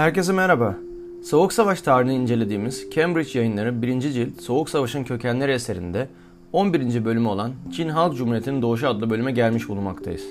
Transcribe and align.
Herkese 0.00 0.32
merhaba. 0.32 0.76
Soğuk 1.24 1.52
Savaş 1.52 1.82
tarihini 1.82 2.14
incelediğimiz 2.14 2.86
Cambridge 2.94 3.38
yayınları 3.38 3.82
1. 3.82 4.00
cilt 4.00 4.40
Soğuk 4.40 4.70
Savaş'ın 4.70 5.04
kökenleri 5.04 5.52
eserinde 5.52 6.08
11. 6.52 7.04
bölümü 7.04 7.28
olan 7.28 7.52
Çin 7.72 7.88
Halk 7.88 8.16
Cumhuriyeti'nin 8.16 8.62
doğuşu 8.62 8.88
adlı 8.88 9.10
bölüme 9.10 9.32
gelmiş 9.32 9.68
bulunmaktayız. 9.68 10.22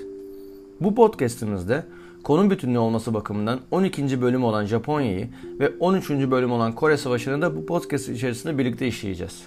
Bu 0.80 0.94
podcastimizde 0.94 1.84
konu 2.22 2.50
bütünlüğü 2.50 2.78
olması 2.78 3.14
bakımından 3.14 3.60
12. 3.70 4.22
bölüm 4.22 4.44
olan 4.44 4.66
Japonya'yı 4.66 5.28
ve 5.60 5.72
13. 5.80 6.10
bölüm 6.10 6.52
olan 6.52 6.72
Kore 6.74 6.96
Savaşı'nı 6.96 7.42
da 7.42 7.56
bu 7.56 7.66
podcast 7.66 8.08
içerisinde 8.08 8.58
birlikte 8.58 8.86
işleyeceğiz. 8.86 9.42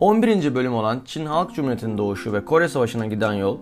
11. 0.00 0.54
bölüm 0.54 0.74
olan 0.74 1.00
Çin 1.04 1.26
Halk 1.26 1.54
Cumhuriyeti'nin 1.54 1.98
doğuşu 1.98 2.32
ve 2.32 2.44
Kore 2.44 2.68
Savaşı'na 2.68 3.06
giden 3.06 3.32
yol 3.32 3.58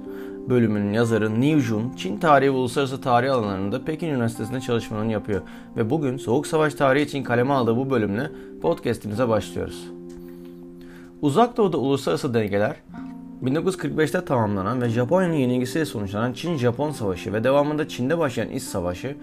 bölümünün 0.49 0.93
yazarı 0.93 1.41
Niu 1.41 1.59
Jun, 1.59 1.93
Çin 1.97 2.19
tarihi 2.19 2.53
ve 2.53 2.57
uluslararası 2.57 3.01
tarih 3.01 3.33
alanlarında 3.33 3.85
Pekin 3.85 4.09
Üniversitesi'nde 4.09 4.61
çalışmalarını 4.61 5.13
yapıyor 5.13 5.43
ve 5.77 5.91
bugün 5.91 6.17
Soğuk 6.17 6.47
Savaş 6.47 6.75
tarihi 6.75 7.05
için 7.05 7.23
kaleme 7.23 7.55
aldığı 7.55 7.77
bu 7.77 7.91
bölümle 7.91 8.31
podcast'imize 8.63 9.29
başlıyoruz. 9.29 9.89
Uzak 11.23 11.57
Doğu'da 11.57 11.79
uluslararası 11.79 12.35
dengeler 12.35 12.77
1945'te 13.43 14.25
tamamlanan 14.25 14.83
ve 14.83 14.89
Japonya'nın 14.89 15.35
yenilgisiyle 15.35 15.85
sonuçlanan 15.85 16.33
Çin-Japon 16.33 16.91
Savaşı 16.91 17.33
ve 17.33 17.45
devamında 17.45 17.89
Çin'de 17.89 18.19
başlayan 18.19 18.51
İç 18.51 18.63
Savaşı 18.63 19.17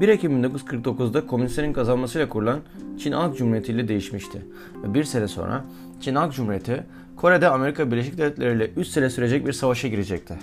1 0.00 0.08
Ekim 0.08 0.44
1949'da 0.44 1.26
komünistlerin 1.26 1.72
kazanmasıyla 1.72 2.28
kurulan 2.28 2.58
Çin 2.98 3.12
Halk 3.12 3.36
Cumhuriyeti 3.36 3.72
ile 3.72 3.88
değişmişti. 3.88 4.42
Ve 4.82 4.94
bir 4.94 5.04
sene 5.04 5.28
sonra 5.28 5.64
Çin 6.00 6.14
Halk 6.14 6.32
Cumhuriyeti 6.32 6.84
Kore'de 7.16 7.48
Amerika 7.48 7.90
Birleşik 7.90 8.18
Devletleri 8.18 8.56
ile 8.56 8.70
3 8.76 8.88
sene 8.88 9.10
sürecek 9.10 9.46
bir 9.46 9.52
savaşa 9.52 9.88
girecekti. 9.88 10.34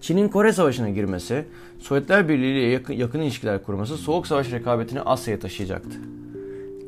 Çin'in 0.00 0.28
Kore 0.28 0.52
Savaşı'na 0.52 0.90
girmesi, 0.90 1.44
Sovyetler 1.78 2.28
Birliği 2.28 2.52
ile 2.52 2.66
yakın, 2.66 2.94
yakın 2.94 3.20
ilişkiler 3.20 3.62
kurması 3.62 3.96
Soğuk 3.96 4.26
Savaş 4.26 4.52
rekabetini 4.52 5.00
Asya'ya 5.00 5.40
taşıyacaktı. 5.40 5.96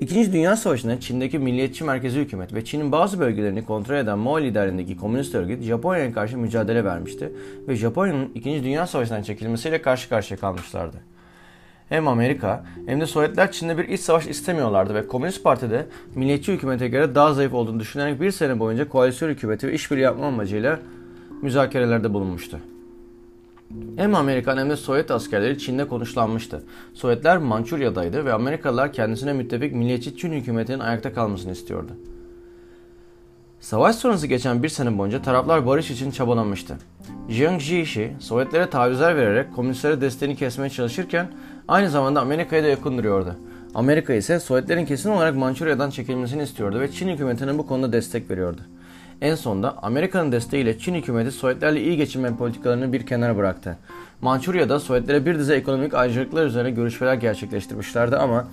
İkinci 0.01 0.33
Dünya 0.33 0.57
Savaşı'nda 0.57 1.01
Çin'deki 1.01 1.39
Milliyetçi 1.39 1.85
Merkezi 1.85 2.21
Hükümet 2.21 2.55
ve 2.55 2.65
Çin'in 2.65 2.93
bazı 2.93 3.21
bölgelerini 3.21 3.65
kontrol 3.65 3.97
eden 3.97 4.19
Mao 4.19 4.41
liderliğindeki 4.41 4.97
komünist 4.97 5.35
örgüt 5.35 5.63
Japonya'ya 5.63 6.13
karşı 6.13 6.39
mücadele 6.39 6.85
vermişti 6.85 7.33
ve 7.69 7.77
Japonya'nın 7.77 8.31
İkinci 8.35 8.65
Dünya 8.65 8.87
Savaşı'ndan 8.87 9.23
çekilmesiyle 9.23 9.83
karşı 9.83 10.09
karşıya 10.09 10.41
kalmışlardı. 10.41 10.97
Hem 11.89 12.09
Amerika 12.09 12.65
hem 12.87 13.01
de 13.01 13.07
Sovyetler 13.07 13.53
Çin'de 13.53 13.79
bir 13.79 13.89
iç 13.89 14.01
savaş 14.01 14.27
istemiyorlardı 14.27 14.95
ve 14.95 15.07
Komünist 15.07 15.45
Parti'de 15.45 15.87
milliyetçi 16.15 16.53
hükümete 16.53 16.89
göre 16.89 17.15
daha 17.15 17.35
zayıf 17.35 17.55
olduğunu 17.55 17.81
düşünerek 17.81 18.21
bir 18.21 18.31
sene 18.31 18.59
boyunca 18.59 18.89
koalisyon 18.89 19.29
hükümeti 19.29 19.69
ve 19.69 19.73
işbirliği 19.73 20.03
yapma 20.03 20.27
amacıyla 20.27 20.79
müzakerelerde 21.43 22.15
bulunmuştu. 22.15 22.59
Hem 23.97 24.15
Amerikan 24.15 24.59
hem 24.59 24.71
de 24.71 24.77
Sovyet 24.77 25.11
askerleri 25.11 25.59
Çin'de 25.59 25.89
konuşlanmıştı. 25.89 26.63
Sovyetler 26.95 27.39
Mançurya'daydı 27.39 28.25
ve 28.25 28.33
Amerikalılar 28.33 28.93
kendisine 28.93 29.33
müttefik 29.33 29.73
milliyetçi 29.73 30.17
Çin 30.17 30.33
hükümetinin 30.33 30.79
ayakta 30.79 31.13
kalmasını 31.13 31.53
istiyordu. 31.53 31.93
Savaş 33.61 33.97
sonrası 33.97 34.27
geçen 34.27 34.63
bir 34.63 34.69
sene 34.69 34.99
boyunca 34.99 35.23
taraflar 35.23 35.67
barış 35.67 35.91
için 35.91 36.11
çabalamıştı. 36.11 36.77
Jiang 37.29 37.61
Jieshi, 37.61 38.13
Sovyetlere 38.19 38.71
tavizler 38.71 39.17
vererek 39.17 39.55
komünistlere 39.55 40.01
desteğini 40.01 40.37
kesmeye 40.37 40.71
çalışırken 40.71 41.29
aynı 41.69 41.91
zamanda 41.91 42.21
Amerika'ya 42.21 42.63
da 42.63 42.67
yakın 42.67 42.99
duruyordu. 42.99 43.35
Amerika 43.75 44.15
ise 44.15 44.41
Sovyetlerin 44.41 44.87
kesin 44.87 45.11
olarak 45.11 45.37
Mançurya'dan 45.37 45.91
çekilmesini 45.91 46.43
istiyordu 46.43 46.81
ve 46.81 46.93
Çin 46.93 47.09
hükümetine 47.09 47.59
bu 47.59 47.67
konuda 47.67 47.93
destek 47.93 48.31
veriyordu. 48.31 48.61
En 49.21 49.35
sonunda 49.35 49.79
Amerika'nın 49.83 50.33
desteğiyle 50.33 50.79
Çin 50.79 50.95
hükümeti 50.95 51.31
Sovyetlerle 51.31 51.81
iyi 51.83 51.97
geçinme 51.97 52.37
politikalarını 52.37 52.93
bir 52.93 53.07
kenara 53.07 53.37
bıraktı. 53.37 53.79
Mançurya'da 54.23 54.81
Sovyetlere 54.81 55.27
bir 55.27 55.39
dizi 55.39 55.53
ekonomik 55.53 55.95
ayrıcalıklar 55.95 56.47
üzerine 56.47 56.71
görüşmeler 56.71 57.15
gerçekleştirmişlerdi 57.15 58.17
ama 58.17 58.49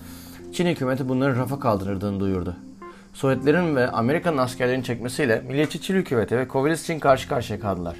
Çin 0.53 0.65
hükümeti 0.65 1.09
bunları 1.09 1.35
rafa 1.35 1.59
kaldırırdığını 1.59 2.19
duyurdu. 2.19 2.55
Sovyetlerin 3.15 3.75
ve 3.75 3.91
Amerikan 3.91 4.37
askerlerinin 4.37 4.83
çekmesiyle 4.83 5.43
Milliyetçi 5.47 5.81
Çin 5.81 5.95
hükümeti 5.95 6.37
ve 6.37 6.47
Komünist 6.47 6.85
Çin 6.85 6.99
karşı 6.99 7.29
karşıya 7.29 7.59
kaldılar. 7.59 7.95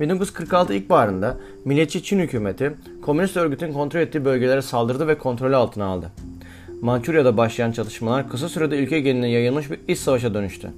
1946 0.00 0.74
ilkbaharında 0.74 1.38
Milliyetçi 1.64 2.02
Çin 2.02 2.18
hükümeti 2.18 2.72
komünist 3.02 3.36
örgütün 3.36 3.72
kontrol 3.72 4.00
ettiği 4.00 4.24
bölgelere 4.24 4.62
saldırdı 4.62 5.08
ve 5.08 5.18
kontrolü 5.18 5.56
altına 5.56 5.84
aldı. 5.84 6.10
Mançurya'da 6.80 7.36
başlayan 7.36 7.72
çatışmalar 7.72 8.28
kısa 8.28 8.48
sürede 8.48 8.78
ülke 8.78 9.00
geneline 9.00 9.30
yayılmış 9.30 9.70
bir 9.70 9.78
iç 9.88 9.98
savaşa 9.98 10.34
dönüştü. 10.34 10.70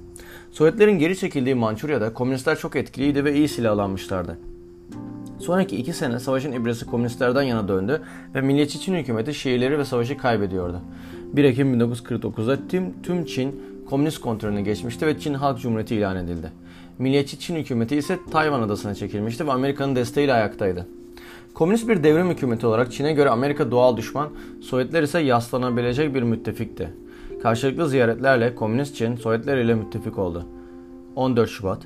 Sovyetlerin 0.51 0.99
geri 0.99 1.17
çekildiği 1.17 1.55
Mançurya'da 1.55 2.13
komünistler 2.13 2.57
çok 2.57 2.75
etkiliydi 2.75 3.25
ve 3.25 3.35
iyi 3.35 3.47
silahlanmışlardı. 3.47 4.37
Sonraki 5.39 5.75
iki 5.75 5.93
sene 5.93 6.19
savaşın 6.19 6.51
ibresi 6.51 6.85
komünistlerden 6.85 7.43
yana 7.43 7.67
döndü 7.67 8.01
ve 8.35 8.41
Milliyetçi 8.41 8.81
Çin 8.81 8.95
hükümeti 8.95 9.33
Şiileri 9.33 9.79
ve 9.79 9.85
savaşı 9.85 10.17
kaybediyordu. 10.17 10.81
1 11.33 11.43
Ekim 11.43 11.81
1949'da 11.81 12.67
tüm, 12.67 13.01
tüm 13.03 13.25
Çin 13.25 13.74
komünist 13.89 14.21
kontrolüne 14.21 14.61
geçmişti 14.61 15.07
ve 15.07 15.19
Çin 15.19 15.33
Halk 15.33 15.59
Cumhuriyeti 15.59 15.95
ilan 15.95 16.15
edildi. 16.15 16.51
Milliyetçi 16.99 17.39
Çin 17.39 17.55
hükümeti 17.55 17.95
ise 17.95 18.19
Tayvan 18.31 18.61
adasına 18.61 18.95
çekilmişti 18.95 19.47
ve 19.47 19.51
Amerika'nın 19.51 19.95
desteğiyle 19.95 20.33
ayaktaydı. 20.33 20.87
Komünist 21.53 21.87
bir 21.87 22.03
devrim 22.03 22.29
hükümeti 22.29 22.67
olarak 22.67 22.91
Çin'e 22.91 23.13
göre 23.13 23.29
Amerika 23.29 23.71
doğal 23.71 23.97
düşman, 23.97 24.29
Sovyetler 24.61 25.03
ise 25.03 25.19
yaslanabilecek 25.19 26.15
bir 26.15 26.23
müttefikti. 26.23 26.93
Karşılıklı 27.43 27.89
ziyaretlerle 27.89 28.55
Komünist 28.55 28.95
Çin 28.95 29.15
Sovyetler 29.15 29.57
ile 29.57 29.75
müttefik 29.75 30.17
oldu. 30.19 30.45
14 31.15 31.49
Şubat 31.49 31.81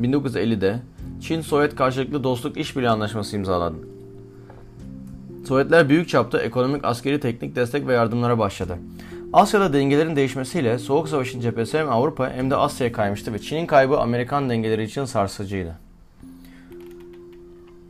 1950'de 0.00 0.80
Çin-Sovyet 1.20 1.76
karşılıklı 1.76 2.24
dostluk 2.24 2.56
işbirliği 2.56 2.88
anlaşması 2.88 3.36
imzaladı. 3.36 3.76
Sovyetler 5.44 5.88
büyük 5.88 6.08
çapta 6.08 6.40
ekonomik, 6.40 6.84
askeri, 6.84 7.20
teknik 7.20 7.56
destek 7.56 7.86
ve 7.86 7.92
yardımlara 7.92 8.38
başladı. 8.38 8.78
Asya'da 9.34 9.72
dengelerin 9.72 10.16
değişmesiyle 10.16 10.78
Soğuk 10.78 11.08
Savaş'ın 11.08 11.40
cephesi 11.40 11.78
hem 11.78 11.92
Avrupa 11.92 12.30
hem 12.30 12.50
de 12.50 12.56
Asya'ya 12.56 12.92
kaymıştı 12.92 13.32
ve 13.32 13.38
Çin'in 13.38 13.66
kaybı 13.66 13.98
Amerikan 13.98 14.50
dengeleri 14.50 14.84
için 14.84 15.04
sarsıcıydı. 15.04 15.78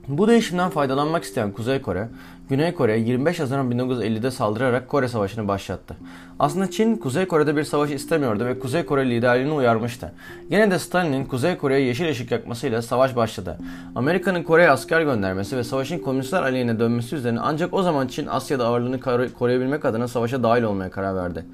Bu 0.08 0.28
değişimden 0.28 0.70
faydalanmak 0.70 1.24
isteyen 1.24 1.52
Kuzey 1.52 1.82
Kore, 1.82 2.08
Güney 2.48 2.74
Kore'ye 2.74 2.98
25 2.98 3.40
Haziran 3.40 3.70
1950'de 3.70 4.30
saldırarak 4.30 4.88
Kore 4.88 5.08
Savaşı'nı 5.08 5.48
başlattı. 5.48 5.96
Aslında 6.38 6.70
Çin, 6.70 6.96
Kuzey 6.96 7.26
Kore'de 7.26 7.56
bir 7.56 7.64
savaş 7.64 7.90
istemiyordu 7.90 8.44
ve 8.44 8.58
Kuzey 8.58 8.86
Kore 8.86 9.10
liderliğini 9.10 9.52
uyarmıştı. 9.52 10.12
Gene 10.50 10.70
de 10.70 10.78
Stalin'in 10.78 11.24
Kuzey 11.24 11.56
Kore'ye 11.56 11.86
yeşil 11.86 12.08
ışık 12.08 12.30
yakmasıyla 12.30 12.82
savaş 12.82 13.16
başladı. 13.16 13.58
Amerika'nın 13.94 14.42
Kore'ye 14.42 14.70
asker 14.70 15.02
göndermesi 15.02 15.56
ve 15.56 15.64
savaşın 15.64 15.98
komünistler 15.98 16.42
aleyhine 16.42 16.78
dönmesi 16.78 17.16
üzerine 17.16 17.40
ancak 17.40 17.74
o 17.74 17.82
zaman 17.82 18.06
Çin 18.06 18.26
Asya'da 18.26 18.66
ağırlığını 18.66 19.00
koruyabilmek 19.32 19.84
adına 19.84 20.08
savaşa 20.08 20.42
dahil 20.42 20.62
olmaya 20.62 20.90
karar 20.90 21.16
verdi. 21.16 21.44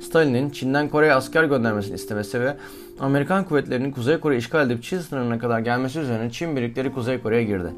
Stalin'in 0.00 0.50
Çin'den 0.50 0.88
Kore'ye 0.88 1.14
asker 1.14 1.44
göndermesini 1.44 1.94
istemesi 1.94 2.40
ve 2.40 2.56
Amerikan 3.00 3.44
kuvvetlerinin 3.44 3.92
Kuzey 3.92 4.18
Kore 4.18 4.36
işgal 4.36 4.66
edip 4.66 4.82
Çin 4.82 4.98
sınırına 4.98 5.38
kadar 5.38 5.60
gelmesi 5.60 5.98
üzerine 5.98 6.30
Çin 6.30 6.56
birlikleri 6.56 6.92
Kuzey 6.92 7.20
Kore'ye 7.20 7.44
girdi. 7.44 7.72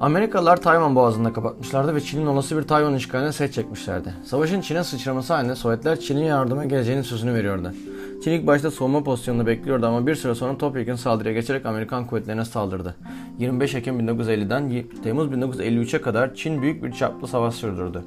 Amerikalılar 0.00 0.62
Tayvan 0.62 0.94
boğazını 0.94 1.32
kapatmışlardı 1.32 1.94
ve 1.94 2.00
Çin'in 2.00 2.26
olası 2.26 2.58
bir 2.58 2.62
Tayvan 2.62 2.94
işgaline 2.94 3.32
set 3.32 3.52
çekmişlerdi. 3.52 4.14
Savaşın 4.24 4.60
Çin'e 4.60 4.84
sıçraması 4.84 5.34
halinde 5.34 5.54
Sovyetler 5.54 6.00
Çin'in 6.00 6.24
yardıma 6.24 6.64
geleceğinin 6.64 7.02
sözünü 7.02 7.34
veriyordu. 7.34 7.72
Çin 8.24 8.30
ilk 8.30 8.46
başta 8.46 8.70
soğuma 8.70 9.04
pozisyonunu 9.04 9.46
bekliyordu 9.46 9.86
ama 9.86 10.06
bir 10.06 10.14
süre 10.14 10.34
sonra 10.34 10.58
topyekun 10.58 10.94
saldırıya 10.94 11.34
geçerek 11.34 11.66
Amerikan 11.66 12.06
kuvvetlerine 12.06 12.44
saldırdı. 12.44 12.94
25 13.38 13.74
Ekim 13.74 14.00
1950'den 14.00 14.84
Temmuz 15.02 15.28
1953'e 15.28 16.00
kadar 16.00 16.34
Çin 16.34 16.62
büyük 16.62 16.84
bir 16.84 16.92
çaplı 16.92 17.28
savaş 17.28 17.54
sürdürdü. 17.54 18.02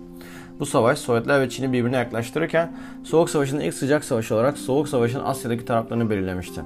Bu 0.60 0.66
savaş 0.66 1.00
Sovyetler 1.00 1.42
ve 1.42 1.50
Çin'i 1.50 1.74
birbirine 1.74 1.98
yaklaştırırken 1.98 2.78
Soğuk 3.04 3.30
Savaş'ın 3.30 3.60
ilk 3.60 3.74
sıcak 3.74 4.04
savaşı 4.04 4.36
olarak 4.36 4.58
Soğuk 4.58 4.90
Savaş'ın 4.90 5.24
Asya'daki 5.24 5.66
taraflarını 5.66 6.10
belirlemişti. 6.10 6.62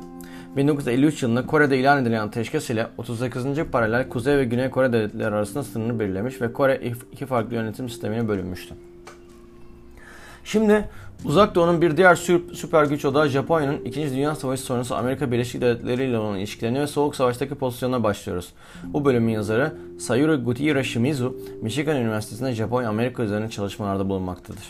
1953 0.58 1.24
yılında 1.24 1.46
Kore'de 1.46 1.78
ilan 1.78 2.02
edilen 2.02 2.28
ateşkes 2.28 2.70
ile 2.70 2.88
38. 2.98 3.46
paralel 3.72 4.10
Kuzey 4.10 4.38
ve 4.38 4.46
Güney 4.46 4.70
Kore 4.70 4.94
devletleri 4.94 5.36
arasında 5.36 5.64
sınırını 5.64 6.00
belirlemiş 6.00 6.42
ve 6.42 6.54
Kore 6.54 6.82
iki 7.12 7.26
farklı 7.26 7.56
yönetim 7.56 7.90
sistemine 7.90 8.28
bölünmüştü. 8.28 8.76
Şimdi 10.44 10.90
Uzak 11.26 11.56
Doğu'nun 11.56 11.82
bir 11.82 11.98
diğer 11.98 12.16
süper 12.54 12.84
güç 12.86 13.06
odağı 13.06 13.30
Japonya'nın 13.30 13.86
2. 13.86 14.12
Dünya 14.12 14.36
Savaşı 14.36 14.64
sonrası 14.64 14.96
Amerika 14.96 15.32
Birleşik 15.32 15.62
Devletleri 15.62 16.04
ile 16.04 16.18
olan 16.18 16.38
ilişkilerini 16.38 16.82
ve 16.82 16.88
Soğuk 16.88 17.16
Savaş'taki 17.16 17.56
pozisyonuna 17.56 18.04
başlıyoruz. 18.04 18.54
Bu 18.84 19.06
bölümün 19.06 19.32
yazarı 19.32 19.74
Sayuri 20.00 20.36
Gutierrez 20.36 20.86
Shimizu, 20.86 21.38
Michigan 21.62 21.98
Üniversitesi'nde 21.98 22.54
Japonya-Amerika 22.54 23.24
üzerine 23.24 23.50
çalışmalarda 23.50 24.10
bulunmaktadır. 24.10 24.64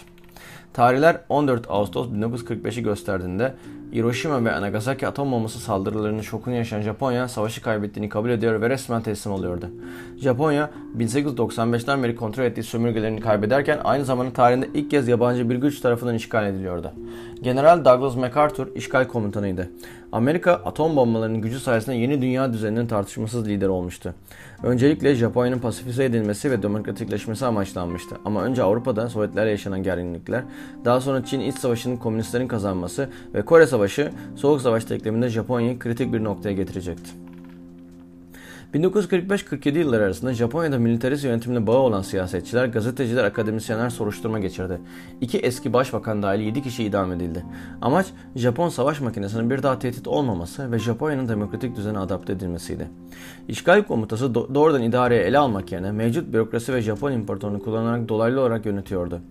Tarihler 0.74 1.18
14 1.30 1.65
Ağustos 1.69 2.07
1945'i 2.07 2.83
gösterdiğinde 2.83 3.53
Hiroşima 3.94 4.45
ve 4.45 4.62
Nagasaki 4.62 5.07
atom 5.07 5.31
bombası 5.31 5.60
saldırılarının 5.60 6.22
şokunu 6.22 6.56
yaşayan 6.56 6.81
Japonya 6.81 7.28
savaşı 7.28 7.62
kaybettiğini 7.62 8.10
kabul 8.10 8.30
ediyor 8.30 8.62
ve 8.62 8.69
resmen 8.69 9.01
teslim 9.01 9.34
oluyordu. 9.34 9.69
Japonya 10.18 10.69
1895'ten 10.98 12.04
beri 12.04 12.16
kontrol 12.16 12.44
ettiği 12.44 12.63
sömürgelerini 12.63 13.19
kaybederken 13.19 13.80
aynı 13.84 14.06
zamanda 14.06 14.34
tarihinde 14.34 14.69
ilk 14.74 14.92
kez 14.92 15.07
yabancı 15.07 15.50
bir 15.50 15.56
güç 15.56 15.80
tarafından 15.80 16.16
işgal 16.16 16.48
ediliyordu. 16.48 16.92
General 17.42 17.86
Douglas 17.86 18.16
MacArthur 18.16 18.68
işgal 18.75 19.07
komutanıydı. 19.07 19.69
Amerika 20.12 20.54
atom 20.54 20.95
bombalarının 20.95 21.42
gücü 21.42 21.60
sayesinde 21.60 21.95
yeni 21.95 22.22
dünya 22.22 22.54
düzeninin 22.54 22.88
tartışmasız 22.88 23.48
lider 23.48 23.68
olmuştu. 23.68 24.13
Öncelikle 24.63 25.16
Japonya'nın 25.16 25.60
pasifize 25.60 26.06
edilmesi 26.06 26.51
ve 26.51 26.63
demokratikleşmesi 26.63 27.45
amaçlanmıştı. 27.45 28.16
Ama 28.25 28.44
önce 28.44 28.63
Avrupa'da 28.63 29.10
Sovyetlerle 29.10 29.50
yaşanan 29.50 29.84
gerginlikler, 29.84 30.44
daha 30.86 31.01
sonra 31.01 31.25
Çin 31.25 31.40
İç 31.40 31.56
Savaşı'nın 31.56 31.98
komünistlerin 31.98 32.48
kazanması 32.48 33.10
ve 33.34 33.45
Kore 33.45 33.68
Savaşı 33.68 33.82
Soğuk 34.35 34.62
Savaş 34.62 34.89
denkleminde 34.89 35.30
Japonya'yı 35.30 35.80
kritik 35.80 36.13
bir 36.13 36.24
noktaya 36.24 36.53
getirecekti. 36.53 37.24
1945-47 38.74 39.77
yılları 39.77 40.03
arasında 40.03 40.33
Japonya'da 40.33 40.80
militarist 40.80 41.24
yönetimle 41.24 41.68
bağı 41.68 41.77
olan 41.77 42.01
siyasetçiler, 42.01 42.65
gazeteciler, 42.65 43.24
akademisyenler 43.24 43.89
soruşturma 43.89 44.39
geçirdi. 44.39 44.80
İki 45.21 45.38
eski 45.38 45.74
başbakan 45.74 46.24
dahil 46.24 46.39
7 46.39 46.62
kişi 46.63 46.83
idam 46.83 47.12
edildi. 47.12 47.45
Amaç 47.81 48.07
Japon 48.35 48.69
savaş 48.69 49.01
makinesinin 49.01 49.50
bir 49.50 49.63
daha 49.63 49.80
tehdit 49.80 50.07
olmaması 50.07 50.71
ve 50.71 50.80
Japonya'nın 50.80 51.27
demokratik 51.27 51.75
düzene 51.75 52.00
adapte 52.00 52.33
edilmesiydi. 52.33 52.88
İşgal 53.47 53.83
komutası 53.83 54.25
do- 54.25 54.56
doğrudan 54.56 54.83
idareye 54.83 55.24
ele 55.24 55.38
almak 55.38 55.71
yerine 55.71 55.91
mevcut 55.91 56.33
bürokrasi 56.33 56.74
ve 56.74 56.81
Japon 56.81 57.12
imparatorunu 57.12 57.63
kullanarak 57.63 58.09
dolaylı 58.09 58.41
olarak 58.41 58.65
yönetiyordu. 58.65 59.21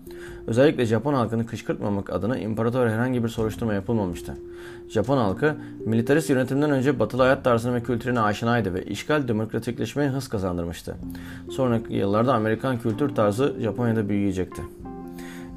Özellikle 0.47 0.85
Japon 0.85 1.13
halkını 1.13 1.45
kışkırtmamak 1.45 2.09
adına 2.09 2.37
imparator 2.37 2.87
herhangi 2.87 3.23
bir 3.23 3.29
soruşturma 3.29 3.73
yapılmamıştı. 3.73 4.37
Japon 4.89 5.17
halkı 5.17 5.55
militarist 5.85 6.29
yönetimden 6.29 6.71
önce 6.71 6.99
batılı 6.99 7.21
hayat 7.21 7.43
tarzına 7.43 7.73
ve 7.73 7.83
kültürüne 7.83 8.19
aşinaydı 8.19 8.73
ve 8.73 8.85
işgal 8.85 9.27
demokratikleşmeye 9.27 10.09
hız 10.09 10.27
kazandırmıştı. 10.27 10.95
Sonraki 11.51 11.93
yıllarda 11.93 12.33
Amerikan 12.33 12.79
kültür 12.79 13.15
tarzı 13.15 13.55
Japonya'da 13.59 14.09
büyüyecekti. 14.09 14.61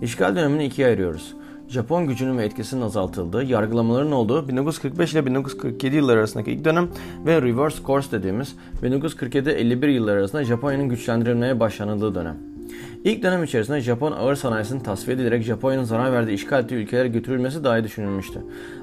İşgal 0.03 0.37
dönemini 0.37 0.65
ikiye 0.65 0.87
ayırıyoruz. 0.87 1.35
Japon 1.69 2.07
gücünün 2.07 2.39
ve 2.39 2.45
etkisinin 2.45 2.83
azaltıldığı, 2.83 3.45
yargılamaların 3.45 4.13
olduğu 4.13 4.49
1945 4.49 5.13
ile 5.13 5.27
1947 5.27 5.97
yılları 5.97 6.19
arasındaki 6.19 6.53
ilk 6.53 6.65
dönem 6.65 6.89
ve 7.27 7.43
reverse 7.43 7.83
course 7.83 8.19
dediğimiz 8.19 8.57
1947-51 8.83 9.91
yılları 9.91 10.19
arasında 10.19 10.45
Japonya'nın 10.45 10.89
güçlendirilmeye 10.89 11.61
başlanıldığı 11.61 12.15
dönem. 12.15 12.56
İlk 13.05 13.23
dönem 13.23 13.45
içerisinde 13.45 13.81
Japon 13.81 14.13
ağır 14.13 14.35
sanayisinin 14.35 14.81
tasfiye 14.81 15.17
edilerek 15.17 15.43
Japonya'nın 15.43 15.85
zarar 15.85 16.13
verdiği 16.13 16.33
işgal 16.33 16.65
ettiği 16.65 16.75
ülkelere 16.75 17.09
götürülmesi 17.09 17.65
dahi 17.65 17.85
düşünülmüştü. 17.85 18.41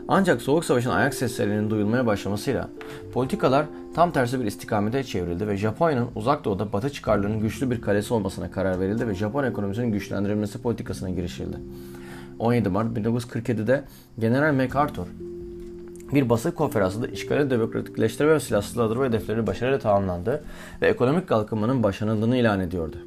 Ancak 0.07 0.41
Soğuk 0.41 0.65
Savaş'ın 0.65 0.89
ayak 0.89 1.13
seslerinin 1.13 1.69
duyulmaya 1.69 2.05
başlamasıyla 2.05 2.69
politikalar 3.13 3.65
tam 3.95 4.11
tersi 4.11 4.39
bir 4.39 4.45
istikamete 4.45 5.03
çevrildi 5.03 5.47
ve 5.47 5.57
Japonya'nın 5.57 6.07
uzak 6.15 6.45
doğuda 6.45 6.73
batı 6.73 6.89
çıkarlarının 6.89 7.39
güçlü 7.39 7.71
bir 7.71 7.81
kalesi 7.81 8.13
olmasına 8.13 8.51
karar 8.51 8.79
verildi 8.79 9.07
ve 9.07 9.15
Japon 9.15 9.43
ekonomisinin 9.43 9.91
güçlendirilmesi 9.91 10.61
politikasına 10.61 11.09
girişildi. 11.09 11.57
17 12.39 12.69
Mart 12.69 12.97
1947'de 12.97 13.83
General 14.19 14.53
MacArthur 14.53 15.07
bir 16.13 16.29
basın 16.29 16.51
konferansında 16.51 17.07
işgali 17.07 17.49
demokratikleştirme 17.49 18.33
ve 18.33 18.39
silahsızlandırma 18.39 19.05
hedefleri 19.05 19.47
başarıyla 19.47 19.79
tamamlandı 19.79 20.43
ve 20.81 20.87
ekonomik 20.87 21.27
kalkınmanın 21.27 21.83
başlanıldığını 21.83 22.37
ilan 22.37 22.59
ediyordu 22.59 22.97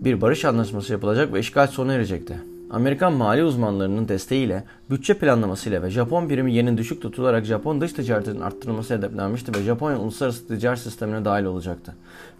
bir 0.00 0.20
barış 0.20 0.44
anlaşması 0.44 0.92
yapılacak 0.92 1.32
ve 1.32 1.40
işgal 1.40 1.66
sona 1.66 1.92
erecekti. 1.92 2.36
Amerikan 2.70 3.12
mali 3.12 3.44
uzmanlarının 3.44 4.08
desteğiyle, 4.08 4.64
bütçe 4.90 5.14
planlamasıyla 5.14 5.82
ve 5.82 5.90
Japon 5.90 6.28
primi 6.28 6.54
yenin 6.54 6.78
düşük 6.78 7.02
tutularak 7.02 7.44
Japon 7.44 7.80
dış 7.80 7.92
ticaretinin 7.92 8.40
arttırılması 8.40 8.94
hedeflenmişti 8.94 9.54
ve 9.54 9.62
Japonya 9.62 9.98
uluslararası 9.98 10.48
ticaret 10.48 10.78
sistemine 10.78 11.24
dahil 11.24 11.44
olacaktı. 11.44 11.94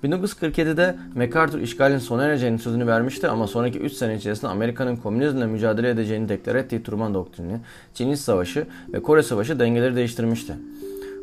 1947'de 0.05 0.97
MacArthur 1.15 1.61
işgalin 1.61 1.99
sona 1.99 2.25
ereceğinin 2.25 2.57
sözünü 2.57 2.87
vermişti 2.87 3.29
ama 3.29 3.47
sonraki 3.47 3.79
3 3.79 3.93
sene 3.93 4.17
içerisinde 4.17 4.51
Amerika'nın 4.51 4.97
komünizmle 4.97 5.47
mücadele 5.47 5.91
edeceğini 5.91 6.29
deklar 6.29 6.55
ettiği 6.55 6.83
Truman 6.83 7.15
doktrini, 7.15 7.61
Çin 7.95 8.11
İç 8.11 8.21
Savaşı 8.21 8.67
ve 8.93 9.03
Kore 9.03 9.23
Savaşı 9.23 9.59
dengeleri 9.59 9.97
değiştirmişti. 9.97 10.55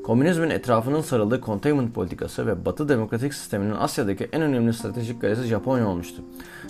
Komünizmin 0.04 0.50
etrafının 0.50 1.02
sarıldığı 1.02 1.42
containment 1.42 1.96
politikası 1.96 2.48
ve 2.48 2.66
Batı 2.66 2.90
demokratik 2.90 3.34
sisteminin 3.34 3.76
Asya'daki 3.76 4.30
en 4.32 4.42
önemli 4.42 4.74
stratejik 4.74 5.22
kalesi 5.22 5.44
Japonya 5.44 5.88
olmuştu. 5.88 6.22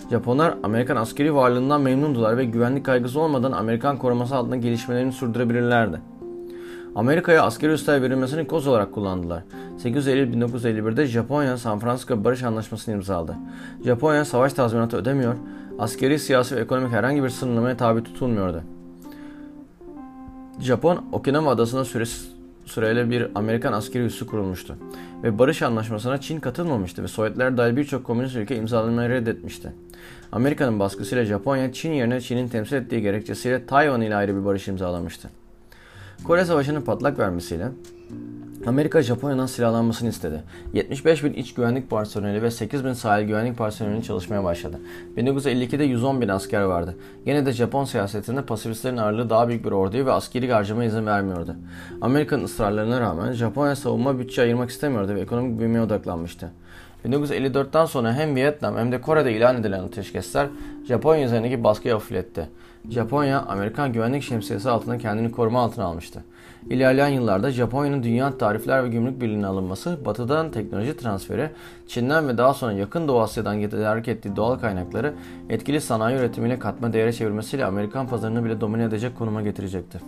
Japonlar 0.09 0.56
Amerikan 0.63 0.95
askeri 0.95 1.35
varlığından 1.35 1.81
memnundular 1.81 2.38
ve 2.38 2.45
güvenlik 2.45 2.85
kaygısı 2.85 3.19
olmadan 3.19 3.51
Amerikan 3.51 3.97
koruması 3.97 4.35
altında 4.35 4.56
gelişmelerini 4.56 5.12
sürdürebilirlerdi. 5.12 6.01
Amerika'ya 6.95 7.44
askeri 7.44 7.71
üstel 7.71 8.01
verilmesini 8.01 8.47
koz 8.47 8.68
olarak 8.68 8.91
kullandılar. 8.91 9.44
8 9.77 10.07
Eylül 10.07 10.33
1951'de 10.33 11.06
Japonya 11.06 11.57
San 11.57 11.80
Francisco 11.80 12.24
Barış 12.24 12.44
Anlaşması'nı 12.44 12.95
imzaladı. 12.95 13.35
Japonya 13.85 14.25
savaş 14.25 14.53
tazminatı 14.53 14.97
ödemiyor, 14.97 15.35
askeri, 15.80 16.19
siyasi 16.19 16.56
ve 16.56 16.59
ekonomik 16.59 16.91
herhangi 16.91 17.24
bir 17.24 17.30
sınırlamaya 17.30 17.77
tabi 17.77 18.03
tutulmuyordu. 18.03 18.62
Japon, 20.59 21.06
Okinawa 21.12 21.51
adasına 21.51 21.85
süresiz 21.85 22.32
süreyle 22.65 23.10
bir 23.10 23.27
Amerikan 23.36 23.74
askeri 23.74 24.04
üssü 24.04 24.27
kurulmuştu. 24.27 24.75
Ve 25.24 25.39
barış 25.39 25.62
anlaşmasına 25.62 26.21
Çin 26.21 26.39
katılmamıştı 26.39 27.04
ve 27.04 27.07
Sovyetler 27.07 27.57
dahil 27.57 27.75
birçok 27.75 28.04
komünist 28.04 28.36
ülke 28.36 28.56
imzalamayı 28.56 29.10
reddetmişti. 29.10 29.71
Amerika'nın 30.31 30.80
baskısıyla 30.80 31.25
Japonya 31.25 31.74
Çin 31.74 31.92
yerine 31.92 32.21
Çin'in 32.21 32.48
temsil 32.48 32.75
ettiği 32.75 33.01
gerekçesiyle 33.01 33.65
Tayvan 33.65 34.01
ile 34.01 34.15
ayrı 34.15 34.36
bir 34.36 34.45
barış 34.45 34.68
imzalamıştı. 34.68 35.30
Kore 36.24 36.45
Savaşı'nın 36.45 36.81
patlak 36.81 37.19
vermesiyle 37.19 37.68
Amerika 38.68 39.01
Japonya'dan 39.01 39.45
silahlanmasını 39.45 40.10
istedi. 40.10 40.44
75 40.74 41.24
bin 41.24 41.33
iç 41.33 41.54
güvenlik 41.54 41.89
personeli 41.89 42.42
ve 42.42 42.51
8 42.51 42.86
bin 42.86 42.94
sahil 42.94 43.27
güvenlik 43.27 43.57
personeli 43.57 44.04
çalışmaya 44.04 44.44
başladı. 44.44 44.80
1952'de 45.18 45.83
110 45.83 46.21
bin 46.21 46.27
asker 46.27 46.62
vardı. 46.62 46.98
Gene 47.25 47.45
de 47.45 47.51
Japon 47.51 47.86
siyasetinde 47.86 48.42
pasifistlerin 48.42 48.98
ağırlığı 48.98 49.30
daha 49.30 49.48
büyük 49.48 49.65
bir 49.65 49.71
orduyu 49.71 50.06
ve 50.06 50.12
askeri 50.12 50.51
harcama 50.51 50.83
izin 50.83 51.06
vermiyordu. 51.06 51.56
Amerika'nın 52.01 52.44
ısrarlarına 52.44 53.01
rağmen 53.01 53.31
Japonya 53.31 53.75
savunma 53.75 54.19
bütçe 54.19 54.42
ayırmak 54.42 54.69
istemiyordu 54.69 55.16
ve 55.16 55.21
ekonomik 55.21 55.59
büyümeye 55.59 55.83
odaklanmıştı. 55.83 56.51
1954'ten 57.06 57.86
sonra 57.86 58.13
hem 58.13 58.36
Vietnam 58.36 58.77
hem 58.77 58.92
de 58.92 59.01
Kore'de 59.01 59.33
ilan 59.33 59.57
edilen 59.57 59.83
ateşkesler 59.83 60.48
Japonya 60.88 61.25
üzerindeki 61.25 61.63
baskıyı 61.63 61.94
hafifletti. 61.94 62.50
Japonya, 62.89 63.42
Amerikan 63.42 63.94
güvenlik 63.94 64.24
şemsiyesi 64.24 64.69
altında 64.69 64.98
kendini 64.98 65.31
koruma 65.31 65.62
altına 65.62 65.86
almıştı. 65.86 66.24
İlerleyen 66.69 67.07
yıllarda 67.07 67.51
Japonya'nın 67.51 68.04
Dünya 68.04 68.38
Tarifler 68.38 68.83
ve 68.83 68.89
Gümrük 68.89 69.21
Birliği'ne 69.21 69.48
alınması, 69.48 70.06
batıdan 70.06 70.51
teknoloji 70.51 70.98
transferi, 70.98 71.50
Çin'den 71.88 72.27
ve 72.27 72.38
daha 72.38 72.54
sonra 72.54 72.71
yakın 72.71 73.07
Doğu 73.07 73.21
Asya'dan 73.21 73.62
tedarik 73.62 74.07
ettiği 74.07 74.36
doğal 74.36 74.56
kaynakları 74.56 75.13
etkili 75.50 75.81
sanayi 75.81 76.18
üretimiyle 76.18 76.60
katma 76.60 76.94
değere 76.94 77.13
çevirmesiyle 77.13 77.65
Amerikan 77.65 78.07
pazarını 78.07 78.45
bile 78.45 78.62
domine 78.62 78.83
edecek 78.83 79.18
konuma 79.18 79.42
getirecekti. 79.42 80.00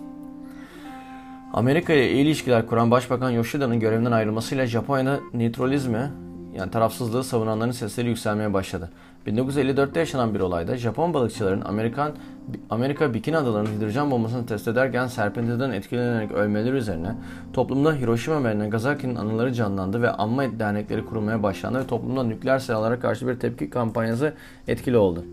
Amerika 1.53 1.93
ile 1.93 2.11
iyi 2.11 2.25
ilişkiler 2.25 2.67
kuran 2.67 2.91
Başbakan 2.91 3.29
Yoshida'nın 3.29 3.79
görevinden 3.79 4.11
ayrılmasıyla 4.11 4.65
Japonya'da 4.65 5.19
nötralizmi 5.33 6.11
yani 6.55 6.71
tarafsızlığı 6.71 7.23
savunanların 7.23 7.71
sesleri 7.71 8.07
yükselmeye 8.07 8.53
başladı. 8.53 8.89
1954'te 9.27 9.99
yaşanan 9.99 10.33
bir 10.33 10.39
olayda 10.39 10.77
Japon 10.77 11.13
balıkçıların 11.13 11.61
Amerikan 11.61 12.11
Amerika 12.69 13.13
Bikini 13.13 13.37
Adaları'nın 13.37 13.77
hidrojen 13.77 14.11
bombasını 14.11 14.45
test 14.45 14.67
ederken 14.67 15.07
serpintiden 15.07 15.71
etkilenerek 15.71 16.31
ölmeleri 16.31 16.75
üzerine 16.75 17.15
toplumda 17.53 17.93
Hiroşima 17.93 18.43
ve 18.43 18.59
Nagasaki'nin 18.59 19.15
anıları 19.15 19.53
canlandı 19.53 20.01
ve 20.01 20.09
anma 20.09 20.59
dernekleri 20.59 21.05
kurulmaya 21.05 21.43
başlandı 21.43 21.79
ve 21.79 21.87
toplumda 21.87 22.23
nükleer 22.23 22.59
silahlara 22.59 22.99
karşı 22.99 23.27
bir 23.27 23.39
tepki 23.39 23.69
kampanyası 23.69 24.33
etkili 24.67 24.97
oldu. 24.97 25.25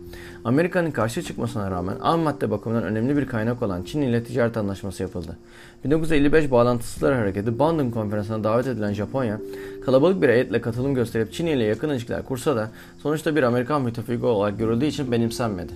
Amerika'nın 0.44 0.90
karşı 0.90 1.22
çıkmasına 1.22 1.70
rağmen 1.70 1.94
am 2.00 2.20
madde 2.20 2.50
bakımından 2.50 2.84
önemli 2.84 3.16
bir 3.16 3.26
kaynak 3.26 3.62
olan 3.62 3.82
Çin 3.82 4.02
ile 4.02 4.25
ticaret 4.25 4.56
anlaşması 4.56 5.02
yapıldı. 5.02 5.37
1955 5.84 6.50
Bağlantısızlar 6.50 7.14
Hareketi 7.14 7.58
Bandung 7.58 7.94
Konferansı'na 7.94 8.44
davet 8.44 8.66
edilen 8.66 8.92
Japonya, 8.92 9.40
kalabalık 9.84 10.22
bir 10.22 10.28
heyetle 10.28 10.61
katılım 10.61 10.94
gösterip 10.94 11.32
Çin 11.32 11.46
ile 11.46 11.64
yakın 11.64 11.88
ilişkiler 11.88 12.22
kursa 12.25 12.56
da 12.56 12.70
sonuçta 13.02 13.37
bir 13.37 13.42
Amerikan 13.42 13.82
müttefiki 13.82 14.26
olarak 14.26 14.59
görüldüğü 14.59 14.87
için 14.87 15.12
benimsenmedi. 15.12 15.73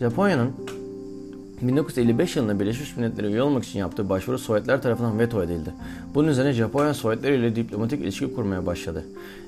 Japonya'nın 0.00 0.52
1955 1.62 2.36
yılında 2.36 2.60
Birleşmiş 2.60 2.96
Milletler'e 2.96 3.26
üye 3.26 3.42
olmak 3.42 3.64
için 3.64 3.78
yaptığı 3.78 4.08
başvuru 4.08 4.38
Sovyetler 4.38 4.82
tarafından 4.82 5.18
veto 5.18 5.42
edildi. 5.42 5.70
Bunun 6.14 6.28
üzerine 6.28 6.52
Japonya 6.52 6.94
Sovyetler 6.94 7.32
ile 7.32 7.56
diplomatik 7.56 8.02
ilişki 8.02 8.34
kurmaya 8.34 8.66
başladı. 8.66 9.04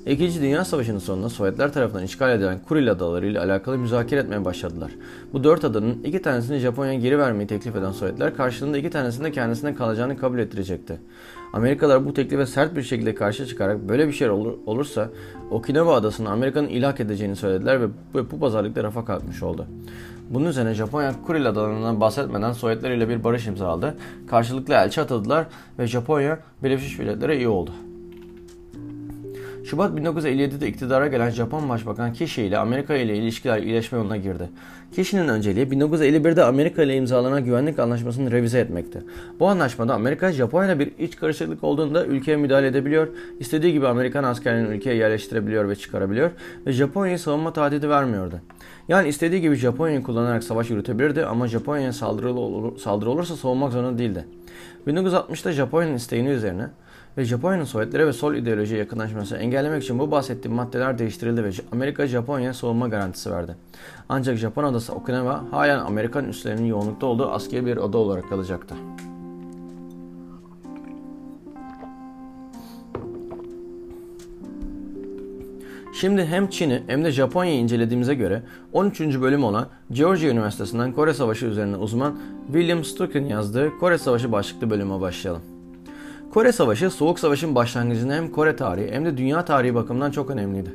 İkinci 0.06 0.42
Dünya 0.42 0.64
Savaşı'nın 0.64 0.98
sonunda 0.98 1.28
Sovyetler 1.28 1.72
tarafından 1.72 2.04
işgal 2.04 2.36
edilen 2.36 2.58
Kuril 2.68 2.90
Adaları 2.90 3.26
ile 3.26 3.40
alakalı 3.40 3.78
müzakere 3.78 4.20
etmeye 4.20 4.44
başladılar. 4.44 4.90
Bu 5.32 5.44
dört 5.44 5.64
adanın 5.64 6.02
iki 6.04 6.22
tanesini 6.22 6.58
Japonya'ya 6.58 6.98
geri 6.98 7.18
vermeyi 7.18 7.46
teklif 7.46 7.76
eden 7.76 7.92
Sovyetler 7.92 8.36
karşılığında 8.36 8.78
iki 8.78 8.90
tanesinin 8.90 9.24
de 9.24 9.32
kendisine 9.32 9.74
kalacağını 9.74 10.18
kabul 10.18 10.38
ettirecekti. 10.38 11.00
Amerikalılar 11.52 12.06
bu 12.06 12.14
teklife 12.14 12.46
sert 12.46 12.76
bir 12.76 12.82
şekilde 12.82 13.14
karşı 13.14 13.46
çıkarak 13.46 13.88
böyle 13.88 14.08
bir 14.08 14.12
şey 14.12 14.30
olur, 14.30 14.54
olursa 14.66 15.10
Okinawa 15.50 15.94
adasını 15.94 16.30
Amerika'nın 16.30 16.68
ilhak 16.68 17.00
edeceğini 17.00 17.36
söylediler 17.36 17.80
ve 17.80 17.86
bu 18.30 18.38
pazarlıkta 18.38 18.82
rafa 18.82 19.04
kalkmış 19.04 19.42
oldu. 19.42 19.66
Bunun 20.30 20.46
üzerine 20.46 20.74
Japonya 20.74 21.14
Kuril 21.26 21.48
adalarından 21.48 22.00
bahsetmeden 22.00 22.52
Sovyetler 22.52 22.90
ile 22.90 23.08
bir 23.08 23.24
barış 23.24 23.46
imzaladı. 23.46 23.94
Karşılıklı 24.28 24.74
elçi 24.74 25.00
atadılar 25.00 25.46
ve 25.78 25.86
Japonya 25.86 26.38
Birleşmiş 26.62 26.98
Milletler'e 26.98 27.36
iyi 27.36 27.48
oldu. 27.48 27.70
Şubat 29.64 29.98
1957'de 29.98 30.68
iktidara 30.68 31.06
gelen 31.06 31.30
Japon 31.30 31.68
Başbakan 31.68 32.12
Kishi 32.12 32.42
ile 32.42 32.58
Amerika 32.58 32.94
ile 32.94 33.16
ilişkiler 33.16 33.58
iyileşme 33.58 33.98
yoluna 33.98 34.16
girdi. 34.16 34.48
Kishi'nin 34.92 35.28
önceliği 35.28 35.66
1951'de 35.66 36.44
Amerika 36.44 36.82
ile 36.82 36.96
imzalanan 36.96 37.44
güvenlik 37.44 37.78
anlaşmasını 37.78 38.30
revize 38.30 38.58
etmekti. 38.58 39.02
Bu 39.40 39.48
anlaşmada 39.48 39.94
Amerika 39.94 40.32
Japonya 40.32 40.78
bir 40.78 40.92
iç 40.98 41.16
karışıklık 41.16 41.64
olduğunda 41.64 42.06
ülkeye 42.06 42.36
müdahale 42.36 42.66
edebiliyor, 42.66 43.08
istediği 43.40 43.72
gibi 43.72 43.86
Amerikan 43.86 44.24
askerlerini 44.24 44.76
ülkeye 44.76 44.96
yerleştirebiliyor 44.96 45.68
ve 45.68 45.76
çıkarabiliyor 45.76 46.30
ve 46.66 46.72
Japonya'ya 46.72 47.18
savunma 47.18 47.52
tahdidi 47.52 47.88
vermiyordu. 47.88 48.40
Yani 48.88 49.08
istediği 49.08 49.40
gibi 49.40 49.54
Japonya'yı 49.54 50.02
kullanarak 50.02 50.44
savaş 50.44 50.70
yürütebilirdi 50.70 51.24
ama 51.24 51.48
Japonya'ya 51.48 51.92
saldırı, 51.92 52.34
olur, 52.34 52.78
saldırı 52.78 53.10
olursa 53.10 53.36
savunmak 53.36 53.72
zorunda 53.72 53.98
değildi. 53.98 54.26
1960'da 54.86 55.52
Japonya'nın 55.52 55.94
isteğini 55.94 56.28
üzerine 56.28 56.68
ve 57.18 57.24
Japonya'nın 57.24 57.64
Sovyetlere 57.64 58.06
ve 58.06 58.12
sol 58.12 58.34
ideolojiye 58.34 58.80
yakınlaşmasını 58.80 59.38
engellemek 59.38 59.82
için 59.82 59.98
bu 59.98 60.10
bahsettiğim 60.10 60.56
maddeler 60.56 60.98
değiştirildi 60.98 61.44
ve 61.44 61.50
Amerika 61.72 62.06
Japonya'ya 62.06 62.54
savunma 62.54 62.88
garantisi 62.88 63.30
verdi. 63.30 63.56
Ancak 64.08 64.36
Japon 64.36 64.64
adası 64.64 64.92
Okinawa 64.92 65.44
halen 65.50 65.78
Amerikan 65.78 66.28
üslerinin 66.28 66.66
yoğunlukta 66.66 67.06
olduğu 67.06 67.30
askeri 67.30 67.66
bir 67.66 67.76
oda 67.76 67.98
olarak 67.98 68.28
kalacaktı. 68.28 68.74
Şimdi 76.00 76.26
hem 76.26 76.50
Çin'i 76.50 76.82
hem 76.86 77.04
de 77.04 77.12
Japonya'yı 77.12 77.58
incelediğimize 77.58 78.14
göre 78.14 78.42
13. 78.72 79.00
bölüm 79.00 79.44
olan 79.44 79.66
Georgia 79.92 80.30
Üniversitesi'nden 80.30 80.92
Kore 80.92 81.14
Savaşı 81.14 81.46
üzerine 81.46 81.76
uzman 81.76 82.18
William 82.46 82.84
Stucken 82.84 83.24
yazdığı 83.24 83.78
Kore 83.80 83.98
Savaşı 83.98 84.32
başlıklı 84.32 84.70
bölüme 84.70 85.00
başlayalım. 85.00 85.42
Kore 86.32 86.52
Savaşı 86.52 86.90
Soğuk 86.90 87.18
Savaş'ın 87.18 87.54
başlangıcında 87.54 88.14
hem 88.14 88.30
Kore 88.30 88.56
tarihi 88.56 88.92
hem 88.92 89.04
de 89.04 89.16
dünya 89.16 89.44
tarihi 89.44 89.74
bakımından 89.74 90.10
çok 90.10 90.30
önemliydi. 90.30 90.70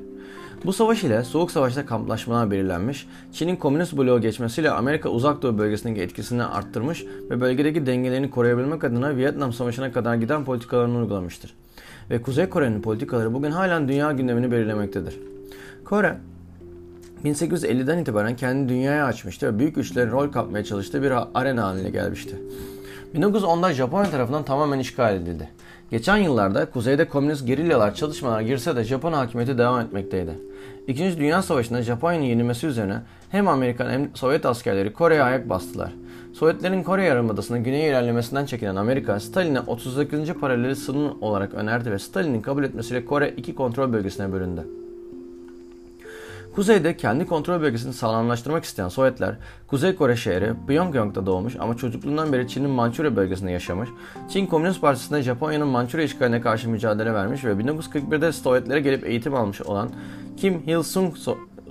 Bu 0.65 0.73
savaş 0.73 1.03
ile 1.03 1.23
Soğuk 1.23 1.51
Savaş'ta 1.51 1.85
kamplaşmalar 1.85 2.51
belirlenmiş, 2.51 3.07
Çin'in 3.33 3.55
komünist 3.55 3.97
bloğu 3.97 4.21
geçmesiyle 4.21 4.71
Amerika 4.71 5.09
uzak 5.09 5.41
doğu 5.41 5.57
bölgesindeki 5.57 6.01
etkisini 6.01 6.43
arttırmış 6.43 7.05
ve 7.29 7.41
bölgedeki 7.41 7.85
dengelerini 7.85 8.29
koruyabilmek 8.29 8.83
adına 8.83 9.15
Vietnam 9.15 9.53
Savaşı'na 9.53 9.91
kadar 9.91 10.15
giden 10.15 10.45
politikalarını 10.45 10.97
uygulamıştır. 10.97 11.53
Ve 12.11 12.21
Kuzey 12.21 12.49
Kore'nin 12.49 12.81
politikaları 12.81 13.33
bugün 13.33 13.51
halen 13.51 13.87
dünya 13.87 14.11
gündemini 14.11 14.51
belirlemektedir. 14.51 15.19
Kore, 15.85 16.17
1850'den 17.25 17.97
itibaren 17.97 18.35
kendini 18.35 18.69
dünyaya 18.69 19.05
açmıştı 19.05 19.47
ve 19.47 19.59
büyük 19.59 19.75
güçlerin 19.75 20.11
rol 20.11 20.31
kapmaya 20.31 20.63
çalıştığı 20.63 21.03
bir 21.03 21.13
arena 21.33 21.63
haline 21.63 21.89
gelmişti. 21.89 22.35
1910'da 23.15 23.73
Japonya 23.73 24.11
tarafından 24.11 24.43
tamamen 24.43 24.79
işgal 24.79 25.15
edildi. 25.15 25.49
Geçen 25.91 26.17
yıllarda 26.17 26.65
kuzeyde 26.65 27.07
komünist 27.07 27.47
gerilyalar 27.47 27.95
çalışmalar 27.95 28.41
girse 28.41 28.75
de 28.75 28.83
Japon 28.83 29.13
hakimiyeti 29.13 29.57
devam 29.57 29.79
etmekteydi. 29.79 30.31
İkinci 30.87 31.17
Dünya 31.17 31.41
Savaşı'nda 31.41 31.81
Japonya'nın 31.81 32.25
yenilmesi 32.25 32.67
üzerine 32.67 32.97
hem 33.29 33.47
Amerikan 33.47 33.89
hem 33.89 34.09
Sovyet 34.15 34.45
askerleri 34.45 34.93
Kore'ye 34.93 35.23
ayak 35.23 35.49
bastılar. 35.49 35.91
Sovyetlerin 36.33 36.83
Kore 36.83 37.03
Yarımadası'na 37.03 37.57
güneye 37.57 37.89
ilerlemesinden 37.89 38.45
çekinen 38.45 38.75
Amerika, 38.75 39.19
Stalin'e 39.19 39.59
38. 39.59 40.33
paraleli 40.33 40.75
sınır 40.75 41.11
olarak 41.21 41.53
önerdi 41.53 41.91
ve 41.91 41.99
Stalin'in 41.99 42.41
kabul 42.41 42.63
etmesiyle 42.63 43.05
Kore 43.05 43.33
iki 43.37 43.55
kontrol 43.55 43.93
bölgesine 43.93 44.31
bölündü. 44.31 44.67
Kuzeyde 46.55 46.97
kendi 46.97 47.25
kontrol 47.25 47.61
bölgesini 47.61 47.93
sağlamlaştırmak 47.93 48.63
isteyen 48.63 48.89
Sovyetler, 48.89 49.35
Kuzey 49.67 49.95
Kore 49.95 50.15
şehri 50.15 50.53
Pyongyang'da 50.67 51.25
doğmuş 51.25 51.55
ama 51.59 51.77
çocukluğundan 51.77 52.33
beri 52.33 52.47
Çin'in 52.47 52.69
Mançurya 52.69 53.15
bölgesinde 53.15 53.51
yaşamış, 53.51 53.89
Çin 54.29 54.45
Komünist 54.45 54.81
Partisi'nde 54.81 55.21
Japonya'nın 55.21 55.67
Mançurya 55.67 56.05
işgaline 56.05 56.41
karşı 56.41 56.69
mücadele 56.69 57.13
vermiş 57.13 57.45
ve 57.45 57.51
1941'de 57.51 58.31
Sovyetlere 58.31 58.79
gelip 58.79 59.05
eğitim 59.05 59.35
almış 59.35 59.61
olan 59.61 59.89
Kim 60.37 60.53
Il-sung 60.67 61.15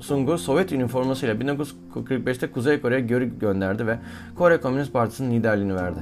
Sung'u 0.01 0.39
Sovyet 0.39 0.73
üniformasıyla 0.73 1.35
1945'te 1.35 2.51
Kuzey 2.51 2.81
Kore'ye 2.81 3.01
geri 3.01 3.39
gönderdi 3.39 3.87
ve 3.87 3.99
Kore 4.39 4.61
Komünist 4.61 4.93
Partisi'nin 4.93 5.31
liderliğini 5.31 5.75
verdi. 5.75 5.99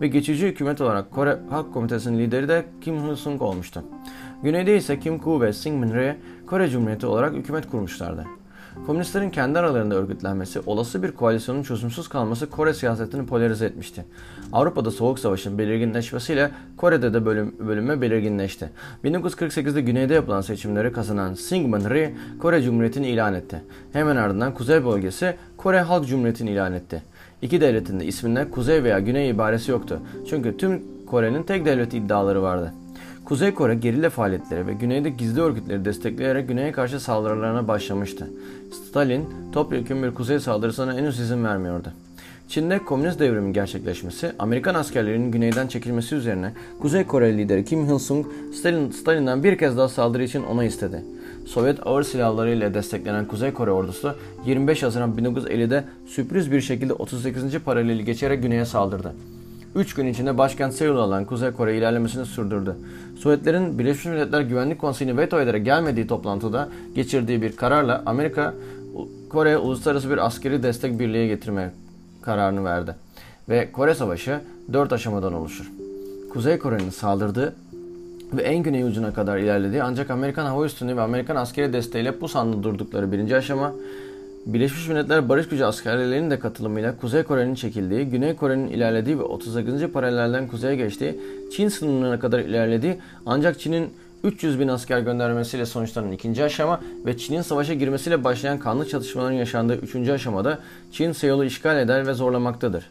Ve 0.00 0.08
geçici 0.08 0.46
hükümet 0.46 0.80
olarak 0.80 1.10
Kore 1.10 1.38
Halk 1.50 1.72
Komitesi'nin 1.74 2.18
lideri 2.18 2.48
de 2.48 2.64
Kim 2.80 2.94
Il-sung 2.94 3.42
olmuştu. 3.42 3.82
Güneyde 4.42 4.76
ise 4.76 5.00
Kim 5.00 5.18
Koo 5.18 5.40
ve 5.40 5.52
Syngman 5.52 5.94
Rhee 5.94 6.16
Kore 6.46 6.68
Cumhuriyeti 6.68 7.06
olarak 7.06 7.34
hükümet 7.34 7.70
kurmuşlardı. 7.70 8.39
Komünistlerin 8.86 9.30
kendi 9.30 9.58
aralarında 9.58 9.94
örgütlenmesi, 9.94 10.60
olası 10.66 11.02
bir 11.02 11.12
koalisyonun 11.12 11.62
çözümsüz 11.62 12.08
kalması 12.08 12.50
Kore 12.50 12.74
siyasetini 12.74 13.26
polarize 13.26 13.66
etmişti. 13.66 14.04
Avrupa'da 14.52 14.90
Soğuk 14.90 15.18
Savaş'ın 15.18 15.58
belirginleşmesiyle 15.58 16.50
Kore'de 16.76 17.14
de 17.14 17.24
bölüm, 17.24 17.54
bölünme 17.58 18.00
belirginleşti. 18.00 18.70
1948'de 19.04 19.80
güneyde 19.80 20.14
yapılan 20.14 20.40
seçimleri 20.40 20.92
kazanan 20.92 21.34
Syngman 21.34 21.90
Rhee 21.90 22.14
Kore 22.38 22.62
Cumhuriyeti'ni 22.62 23.08
ilan 23.08 23.34
etti. 23.34 23.62
Hemen 23.92 24.16
ardından 24.16 24.54
kuzey 24.54 24.84
bölgesi 24.84 25.36
Kore 25.56 25.80
Halk 25.80 26.08
Cumhuriyeti'ni 26.08 26.50
ilan 26.50 26.72
etti. 26.72 27.02
İki 27.42 27.60
devletin 27.60 28.00
de 28.00 28.04
isminde 28.06 28.50
kuzey 28.50 28.84
veya 28.84 28.98
güney 28.98 29.30
ibaresi 29.30 29.70
yoktu. 29.70 30.00
Çünkü 30.30 30.56
tüm 30.56 30.82
Kore'nin 31.06 31.42
tek 31.42 31.66
devlet 31.66 31.94
iddiaları 31.94 32.42
vardı. 32.42 32.74
Kuzey 33.30 33.54
Kore 33.54 33.74
gerilla 33.74 34.10
faaliyetleri 34.10 34.66
ve 34.66 34.72
güneyde 34.72 35.10
gizli 35.10 35.40
örgütleri 35.40 35.84
destekleyerek 35.84 36.48
güneye 36.48 36.72
karşı 36.72 37.00
saldırılarına 37.00 37.68
başlamıştı. 37.68 38.30
Stalin 38.72 39.28
topyekun 39.52 40.02
bir 40.02 40.14
kuzey 40.14 40.40
saldırısına 40.40 40.94
henüz 40.94 41.20
izin 41.20 41.44
vermiyordu. 41.44 41.92
Çin'de 42.48 42.78
komünist 42.78 43.20
devrimin 43.20 43.52
gerçekleşmesi, 43.52 44.32
Amerikan 44.38 44.74
askerlerinin 44.74 45.32
güneyden 45.32 45.66
çekilmesi 45.66 46.14
üzerine 46.14 46.52
Kuzey 46.80 47.04
Kore 47.04 47.38
lideri 47.38 47.64
Kim 47.64 47.84
Il-sung 47.84 48.26
Stalin, 48.54 48.90
Stalin'den 48.90 49.44
bir 49.44 49.58
kez 49.58 49.76
daha 49.76 49.88
saldırı 49.88 50.24
için 50.24 50.42
ona 50.42 50.64
istedi. 50.64 51.04
Sovyet 51.46 51.86
ağır 51.86 52.02
silahları 52.02 52.50
ile 52.50 52.74
desteklenen 52.74 53.26
Kuzey 53.26 53.52
Kore 53.52 53.70
ordusu 53.70 54.14
25 54.46 54.82
Haziran 54.82 55.16
1950'de 55.16 55.84
sürpriz 56.06 56.52
bir 56.52 56.60
şekilde 56.60 56.92
38. 56.92 57.58
paraleli 57.58 58.04
geçerek 58.04 58.42
güneye 58.42 58.64
saldırdı. 58.64 59.14
3 59.74 59.94
gün 59.94 60.06
içinde 60.06 60.38
başkent 60.38 60.74
Seul 60.74 60.96
alan 60.96 61.24
Kuzey 61.24 61.50
Kore 61.50 61.76
ilerlemesini 61.76 62.26
sürdürdü. 62.26 62.76
Sovyetlerin 63.18 63.78
Birleşmiş 63.78 64.06
Milletler 64.06 64.40
Güvenlik 64.40 64.78
Konseyi'ni 64.78 65.16
veto 65.16 65.40
ederek 65.40 65.64
gelmediği 65.64 66.06
toplantıda 66.06 66.68
geçirdiği 66.94 67.42
bir 67.42 67.56
kararla 67.56 68.02
Amerika 68.06 68.54
Kore'ye 69.28 69.58
uluslararası 69.58 70.10
bir 70.10 70.26
askeri 70.26 70.62
destek 70.62 70.98
birliği 70.98 71.28
getirme 71.28 71.72
kararını 72.22 72.64
verdi. 72.64 72.94
Ve 73.48 73.72
Kore 73.72 73.94
Savaşı 73.94 74.40
4 74.72 74.92
aşamadan 74.92 75.32
oluşur. 75.32 75.70
Kuzey 76.32 76.58
Kore'nin 76.58 76.90
saldırdığı 76.90 77.54
ve 78.32 78.42
en 78.42 78.62
güney 78.62 78.82
ucuna 78.82 79.14
kadar 79.14 79.38
ilerlediği 79.38 79.82
ancak 79.82 80.10
Amerikan 80.10 80.46
hava 80.46 80.66
üstünlüğü 80.66 80.96
ve 80.96 81.00
Amerikan 81.00 81.36
askeri 81.36 81.72
desteğiyle 81.72 82.20
bu 82.20 82.28
sandı 82.28 82.62
durdukları 82.62 83.12
birinci 83.12 83.36
aşama 83.36 83.72
Birleşmiş 84.46 84.88
Milletler 84.88 85.28
Barış 85.28 85.48
Gücü 85.48 85.64
askerlerinin 85.64 86.30
de 86.30 86.38
katılımıyla 86.38 86.96
Kuzey 86.96 87.22
Kore'nin 87.22 87.54
çekildiği, 87.54 88.04
Güney 88.04 88.36
Kore'nin 88.36 88.68
ilerlediği 88.68 89.18
ve 89.18 89.22
38. 89.22 89.86
paralelden 89.86 90.48
kuzeye 90.48 90.76
geçtiği, 90.76 91.20
Çin 91.56 91.68
sınırına 91.68 92.20
kadar 92.20 92.38
ilerlediği 92.38 92.98
ancak 93.26 93.60
Çin'in 93.60 93.90
300 94.24 94.60
bin 94.60 94.68
asker 94.68 95.00
göndermesiyle 95.00 95.66
sonuçlanan 95.66 96.12
ikinci 96.12 96.44
aşama 96.44 96.80
ve 97.06 97.18
Çin'in 97.18 97.42
savaşa 97.42 97.74
girmesiyle 97.74 98.24
başlayan 98.24 98.58
kanlı 98.58 98.88
çatışmaların 98.88 99.32
yaşandığı 99.32 99.76
üçüncü 99.76 100.12
aşamada 100.12 100.58
Çin 100.92 101.12
Seul'u 101.12 101.44
işgal 101.44 101.78
eder 101.78 102.06
ve 102.06 102.14
zorlamaktadır. 102.14 102.86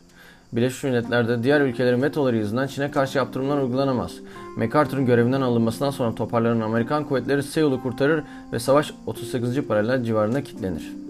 Birleşmiş 0.53 0.83
Milletler'de 0.83 1.43
diğer 1.43 1.61
ülkelerin 1.61 2.01
vetoları 2.01 2.37
yüzünden 2.37 2.67
Çin'e 2.67 2.91
karşı 2.91 3.17
yaptırımlar 3.17 3.61
uygulanamaz. 3.61 4.11
MacArthur'un 4.57 5.05
görevinden 5.05 5.41
alınmasından 5.41 5.91
sonra 5.91 6.15
toparlanan 6.15 6.61
Amerikan 6.61 7.03
kuvvetleri 7.03 7.43
Seul'u 7.43 7.83
kurtarır 7.83 8.23
ve 8.53 8.59
savaş 8.59 8.93
38. 9.05 9.61
paralel 9.61 10.03
civarında 10.03 10.43
kilitlenir. 10.43 11.08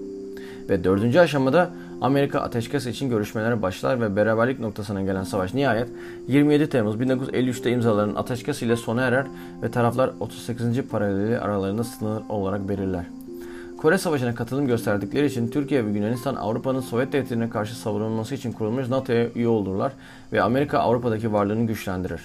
Ve 0.70 0.84
dördüncü 0.84 1.20
aşamada 1.20 1.70
Amerika 2.02 2.40
ateşkes 2.40 2.86
için 2.86 3.10
görüşmelere 3.10 3.62
başlar 3.62 4.02
ve 4.02 4.16
beraberlik 4.16 4.60
noktasına 4.60 5.02
gelen 5.02 5.24
savaş 5.24 5.54
nihayet 5.54 5.90
27 6.28 6.70
Temmuz 6.70 6.96
1953'te 6.96 7.72
imzalanan 7.72 8.16
ateşkes 8.16 8.62
ile 8.62 8.76
sona 8.76 9.02
erer 9.02 9.26
ve 9.64 9.72
taraflar 9.72 10.12
38. 10.20 10.82
paraleli 10.82 11.40
aralarında 11.40 11.84
sınır 11.84 12.22
olarak 12.30 12.70
belirler. 12.70 13.06
Kore 13.78 13.98
Savaşı'na 13.98 14.36
katılım 14.36 14.68
gösterdikleri 14.68 15.26
için 15.26 15.48
Türkiye 15.48 15.86
ve 15.86 15.90
Yunanistan 15.90 16.36
Avrupa'nın 16.36 16.82
Sovyet 16.82 17.12
tehdidine 17.12 17.50
karşı 17.50 17.76
savunulması 17.76 18.36
için 18.36 18.52
kurulmuş 18.52 18.90
NATO'ya 18.90 19.30
üye 19.36 19.48
olurlar 19.48 19.92
ve 20.34 20.42
Amerika 20.42 20.80
Avrupa'daki 20.80 21.34
varlığını 21.34 21.68
güçlendirir. 21.68 22.22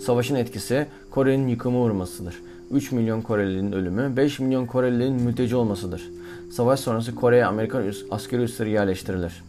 Savaşın 0.00 0.34
etkisi 0.34 0.86
Kore'nin 1.10 1.48
yıkımı 1.48 1.78
uğramasıdır. 1.78 2.34
3 2.70 2.92
milyon 2.92 3.20
Koreli'nin 3.20 3.72
ölümü, 3.72 4.16
5 4.16 4.40
milyon 4.40 4.66
Koreli'nin 4.66 5.22
mülteci 5.22 5.56
olmasıdır. 5.56 6.10
Savaş 6.50 6.80
sonrası 6.80 7.14
Kore'ye 7.14 7.46
Amerikan 7.46 7.92
askeri 8.10 8.42
üsleri 8.42 8.70
yerleştirilir. 8.70 9.42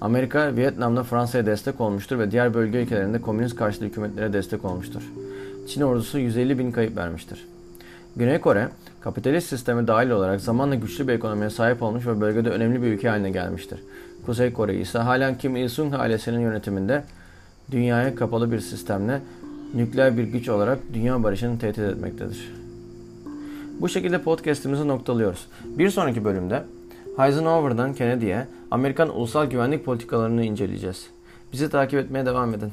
Amerika, 0.00 0.56
Vietnam'da 0.56 1.02
Fransa'ya 1.02 1.46
destek 1.46 1.80
olmuştur 1.80 2.18
ve 2.18 2.30
diğer 2.30 2.54
bölge 2.54 2.78
ülkelerinde 2.82 3.20
komünist 3.20 3.56
karşıtı 3.56 3.84
hükümetlere 3.84 4.32
destek 4.32 4.64
olmuştur. 4.64 5.02
Çin 5.68 5.80
ordusu 5.80 6.18
150 6.18 6.58
bin 6.58 6.72
kayıp 6.72 6.96
vermiştir. 6.96 7.46
Güney 8.16 8.40
Kore, 8.40 8.68
kapitalist 9.00 9.48
sisteme 9.48 9.86
dahil 9.86 10.10
olarak 10.10 10.40
zamanla 10.40 10.74
güçlü 10.74 11.08
bir 11.08 11.12
ekonomiye 11.12 11.50
sahip 11.50 11.82
olmuş 11.82 12.06
ve 12.06 12.20
bölgede 12.20 12.50
önemli 12.50 12.82
bir 12.82 12.86
ülke 12.86 13.08
haline 13.08 13.30
gelmiştir. 13.30 13.80
Kuzey 14.26 14.52
Kore 14.52 14.74
ise 14.74 14.98
halen 14.98 15.38
Kim 15.38 15.56
Il-sung 15.56 15.94
ailesinin 15.94 16.40
yönetiminde 16.40 17.04
dünyaya 17.70 18.14
kapalı 18.14 18.52
bir 18.52 18.60
sistemle 18.60 19.20
nükleer 19.74 20.16
bir 20.16 20.24
güç 20.24 20.48
olarak 20.48 20.78
dünya 20.94 21.22
barışını 21.22 21.58
tehdit 21.58 21.78
etmektedir. 21.78 22.54
Bu 23.80 23.88
şekilde 23.88 24.22
podcast'imizi 24.22 24.88
noktalıyoruz. 24.88 25.46
Bir 25.64 25.90
sonraki 25.90 26.24
bölümde 26.24 26.62
Eisenhower'dan 27.18 27.94
Kennedy'ye 27.94 28.46
Amerikan 28.70 29.16
ulusal 29.16 29.46
güvenlik 29.46 29.84
politikalarını 29.84 30.44
inceleyeceğiz. 30.44 31.06
Bizi 31.52 31.70
takip 31.70 31.98
etmeye 31.98 32.26
devam 32.26 32.54
edin. 32.54 32.72